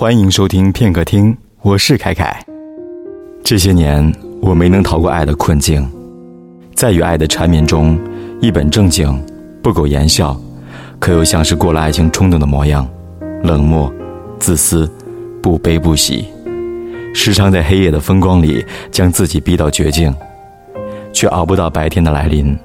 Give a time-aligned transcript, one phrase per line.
[0.00, 2.40] 欢迎收听片刻听，我是凯凯。
[3.42, 5.84] 这些年，我没能逃过爱的困境，
[6.72, 7.98] 在与爱的缠绵中，
[8.40, 9.20] 一本正经，
[9.60, 10.40] 不苟言笑，
[11.00, 12.88] 可又像是过了爱情冲动的模样，
[13.42, 13.92] 冷漠、
[14.38, 14.88] 自私、
[15.42, 16.26] 不悲不喜，
[17.12, 20.14] 时常在黑夜的风光里将自己逼到绝境，
[21.12, 22.56] 却熬不到白天的来临。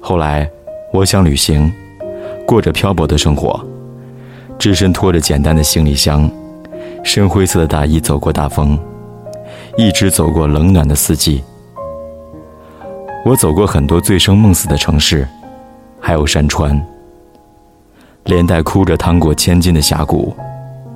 [0.00, 0.48] 后来，
[0.92, 1.72] 我想旅行，
[2.46, 3.60] 过着漂泊的生活。
[4.58, 6.28] 只身拖着简单的行李箱，
[7.04, 8.76] 深灰色的大衣走过大风，
[9.76, 11.42] 一直走过冷暖的四季。
[13.24, 15.26] 我走过很多醉生梦死的城市，
[16.00, 16.80] 还有山川，
[18.24, 20.34] 连带哭着趟过千金的峡谷、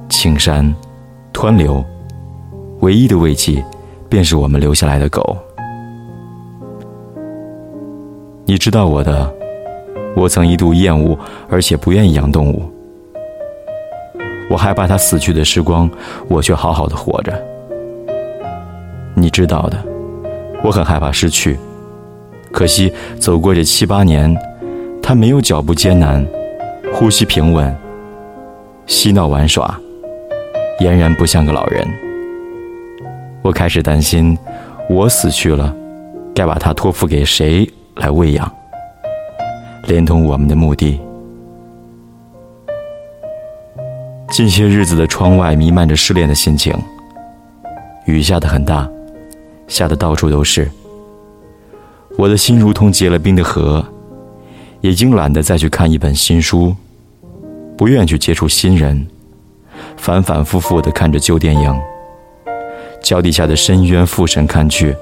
[0.08, 0.74] 青山、
[1.33, 1.84] 湍流。
[2.80, 3.64] 唯一的慰藉，
[4.08, 5.36] 便是我们留下来的狗。
[8.44, 9.33] 你知道我的，
[10.16, 11.16] 我曾一度厌恶，
[11.48, 12.71] 而且不愿意养动物。
[14.52, 15.91] 我害怕他死去的时光，
[16.29, 17.33] 我却好好的活着。
[19.15, 19.83] 你知道的，
[20.62, 21.59] 我很害怕失去。
[22.53, 24.36] 可惜走过这七八年，
[25.03, 26.22] 他没有脚步艰难，
[26.92, 27.75] 呼吸平稳，
[28.86, 29.75] 嬉闹玩耍，
[30.81, 31.83] 俨然不像个老人。
[33.41, 34.37] 我开始担心，
[34.87, 35.75] 我死去了，
[36.34, 37.66] 该把他托付给谁
[37.97, 38.53] 来喂养，
[39.87, 41.00] 连同我们的墓地。
[44.33, 46.75] 近些日子的窗外弥漫着失恋的心情，
[48.06, 48.88] 雨下得很大，
[49.69, 50.70] 下得到处都是。
[52.16, 53.84] 我的心如同结了冰的河，
[54.80, 56.75] 已经懒得再去看一本新书，
[57.77, 59.06] 不愿去接触新人，
[59.98, 61.78] 反反复复地看着旧电影。
[63.03, 64.97] 脚底下的深渊俯身看去，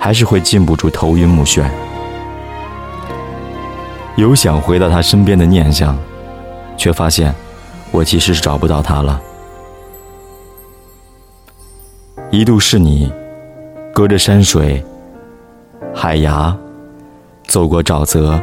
[0.00, 1.64] 还是会禁不住头晕目眩。
[4.16, 5.96] 有想回到他身边的念想，
[6.76, 7.32] 却发现。
[7.90, 9.20] 我其实是找不到他了。
[12.30, 13.10] 一度是你，
[13.94, 14.84] 隔着山水、
[15.94, 16.54] 海崖，
[17.46, 18.38] 走过沼泽，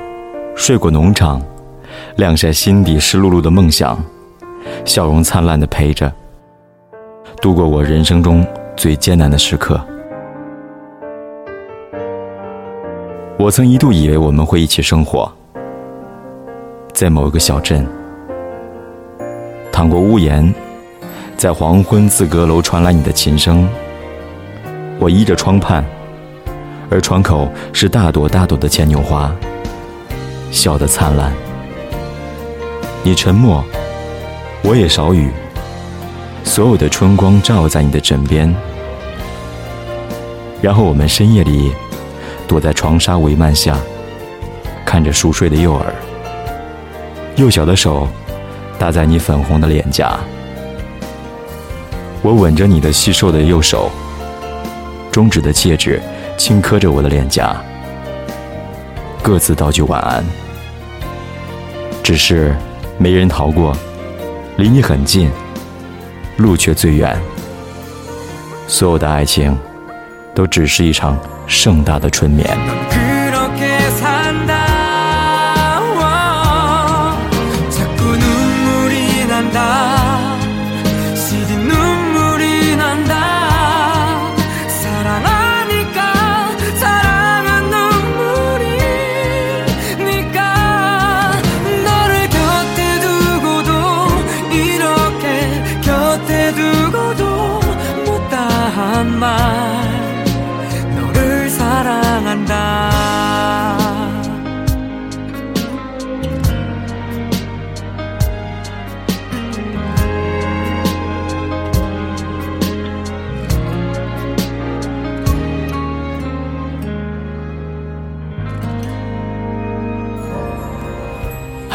[0.56, 1.42] 睡过农场，
[2.16, 4.04] 晾晒心底湿漉漉的梦想，
[4.84, 6.12] 笑容灿烂的陪着，
[7.42, 9.80] 度过我人生中最艰难的时刻。
[13.38, 15.32] 我曾一度以为我们会一起生活，
[16.92, 17.86] 在某个小镇。
[19.76, 20.56] 躺过屋檐，
[21.36, 23.68] 在黄昏自阁楼传来你的琴声。
[24.98, 25.84] 我依着窗畔，
[26.90, 29.36] 而窗口是大朵大朵的牵牛花，
[30.50, 31.30] 笑得灿烂。
[33.04, 33.62] 你沉默，
[34.64, 35.30] 我也少语。
[36.46, 38.56] 所有的春光照在你的枕边，
[40.62, 41.74] 然后我们深夜里
[42.48, 43.78] 躲在床纱帷幔下，
[44.86, 45.94] 看着熟睡的幼儿，
[47.36, 48.08] 幼小的手。
[48.78, 50.20] 搭在你粉红的脸颊，
[52.22, 53.90] 我吻着你的细瘦的右手，
[55.12, 56.02] 中指的戒指
[56.38, 57.56] 轻磕着我的脸颊，
[59.24, 60.24] 各自道句晚安。
[62.04, 62.56] 只是
[62.98, 63.76] 没人逃过，
[64.58, 65.32] 离你很近，
[66.38, 67.18] 路却最远。
[68.68, 69.58] 所有的爱情，
[70.36, 72.46] 都只是一场盛大的春眠。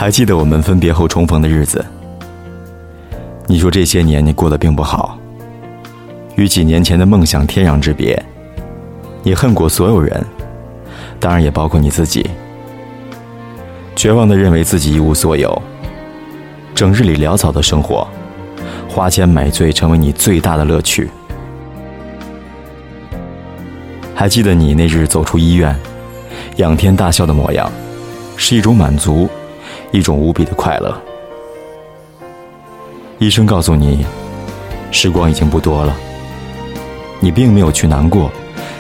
[0.01, 1.85] 还记得我们分别后重逢的日子。
[3.47, 5.19] 你说这些年你过得并不好，
[6.37, 8.19] 与几年前的梦想天壤之别。
[9.23, 10.25] 你恨过所有人，
[11.19, 12.31] 当然也包括你自己。
[13.95, 15.61] 绝望的认为自己一无所有，
[16.75, 18.09] 整日里潦草的生活，
[18.89, 21.11] 花钱买醉成为你最大的乐趣。
[24.15, 25.79] 还记得你那日走出医院，
[26.57, 27.71] 仰天大笑的模样，
[28.39, 29.29] 是一种满足。
[29.93, 30.97] 一种无比的快乐。
[33.19, 34.05] 医生告诉你，
[34.91, 35.97] 时光已经不多了。
[37.19, 38.31] 你并没有去难过，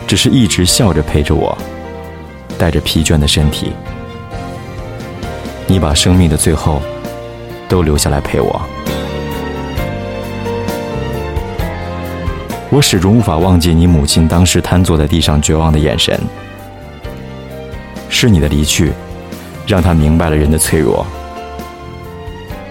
[0.07, 1.57] 只是一直笑着陪着我，
[2.57, 3.73] 带着疲倦的身体。
[5.67, 6.81] 你把生命的最后，
[7.69, 8.61] 都留下来陪我。
[12.71, 16.19] 我始终无法忘记你母亲当时瘫坐在地上绝望的眼神。
[18.09, 18.93] 是你的离去，
[19.71, 21.07] 让他明白了人的脆弱。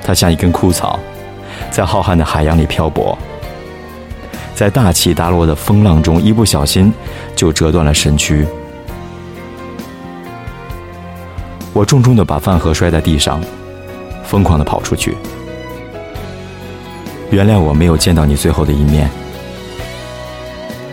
[0.04, 1.00] 他像一根枯草，
[1.72, 3.18] 在浩瀚的海洋里漂泊，
[4.54, 6.94] 在大起大落的风浪中，一不小心
[7.38, 8.46] 就折断了身躯。
[11.72, 13.42] 我重重的把饭盒摔在地上，
[14.26, 15.16] 疯狂的跑出去。
[17.32, 19.10] 原谅我没有见到你最后的一面。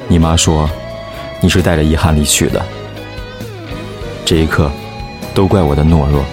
[0.06, 0.70] 你妈说，
[1.41, 2.64] 你是带着遗憾离去的。
[4.25, 4.70] 这一刻，
[5.36, 6.24] 都怪我的懦弱，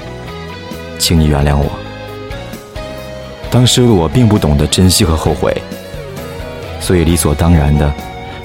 [0.97, 1.69] 请你原谅我。
[3.51, 5.53] 当时的我并不懂得珍惜和后悔，
[6.79, 7.93] 所以理所当然的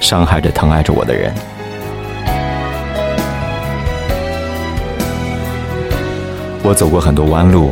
[0.01, 1.33] 伤害着疼爱着我的人。
[6.61, 7.71] 我走过很多弯路，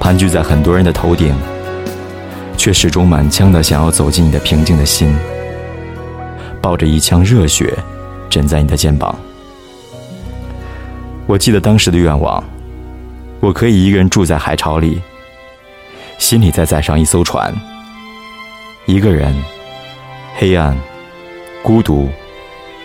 [0.00, 1.34] 盘踞在很多人的头顶，
[2.56, 5.14] 却始终满腔的想要走进你的平静的心，
[6.62, 7.76] 抱着一腔热血，
[8.30, 9.14] 枕在你的肩膀。
[11.30, 12.42] 我记得当时的愿望，
[13.38, 15.00] 我可以一个人住在海潮里，
[16.18, 17.54] 心里再载上一艘船，
[18.84, 19.32] 一个人，
[20.34, 20.76] 黑暗，
[21.62, 22.08] 孤独，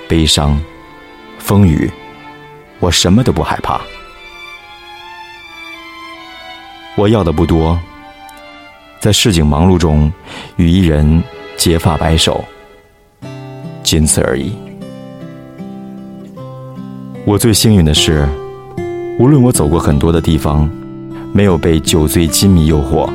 [0.08, 0.62] 悲伤，
[1.40, 1.90] 风雨，
[2.80, 3.82] 我什么都不害怕。
[6.96, 7.80] 我要的不多，
[9.00, 10.14] 在市井忙碌中
[10.58, 11.24] 与一人
[11.58, 12.46] 结发白首，
[13.82, 14.56] 仅此而已。
[17.28, 18.24] 我最幸运的是，
[19.18, 20.70] 无论我走过很多的地方，
[21.34, 23.10] 没有被酒醉金迷诱惑。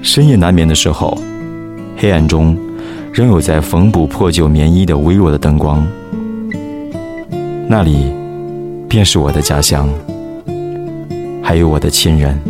[0.00, 1.18] 深夜难眠的时候，
[1.98, 2.56] 黑暗中
[3.12, 5.86] 仍有在缝补破旧棉衣的微弱的灯光，
[7.68, 8.10] 那里
[8.88, 9.86] 便是我的家乡。
[11.42, 12.40] 还有我的亲人，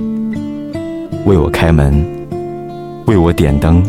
[1.24, 2.06] 为我开门，
[3.06, 3.82] 为我点灯，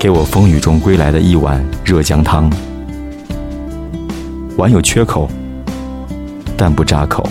[0.00, 2.50] 给我风雨中归来的一碗热姜汤。
[4.56, 5.28] 碗有缺口，
[6.56, 7.22] 但不扎口，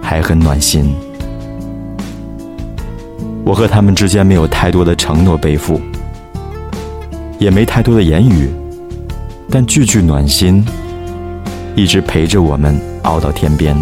[0.00, 0.94] 还很暖心。
[3.44, 5.80] 我和他们之间没有太多的承诺背负，
[7.40, 8.48] 也没太多的言语，
[9.50, 10.64] 但句句暖心，
[11.74, 12.80] 一直陪着我们。
[13.02, 13.74] 熬到天边，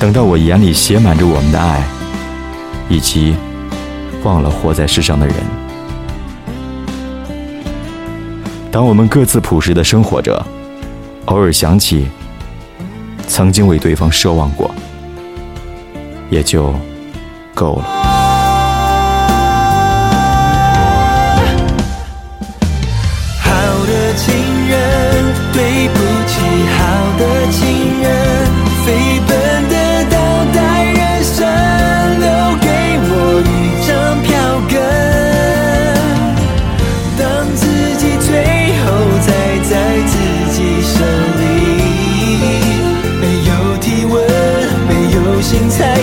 [0.00, 1.84] 等到我眼里写满着我们的爱，
[2.88, 3.36] 以及
[4.22, 5.36] 忘了活在世上的人。
[8.74, 10.44] 当我们各自朴实的生活着，
[11.26, 12.08] 偶尔想起
[13.28, 14.68] 曾经为对方奢望过，
[16.28, 16.74] 也就
[17.54, 18.13] 够了。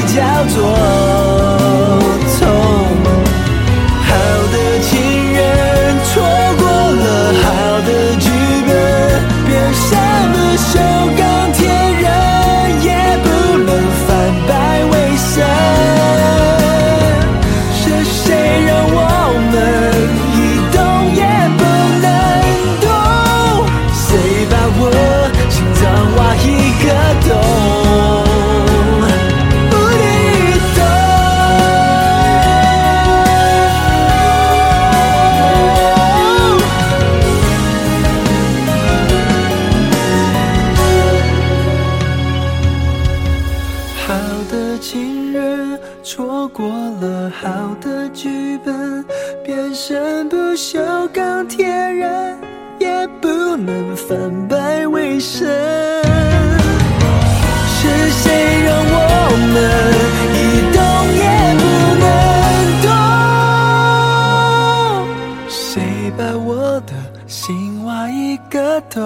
[0.08, 0.91] 叫做
[53.96, 55.48] 反败为胜，
[57.68, 58.98] 是谁让我
[59.54, 59.58] 们
[60.38, 60.40] 一
[60.74, 60.78] 动
[61.16, 61.24] 也
[61.60, 61.64] 不
[62.02, 62.06] 能
[62.82, 62.90] 动？
[65.48, 65.62] 谁
[66.18, 66.50] 把我
[66.82, 66.92] 的
[67.28, 69.00] 心挖一个洞，